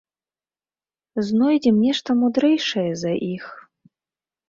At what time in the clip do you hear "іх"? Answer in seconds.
3.33-3.45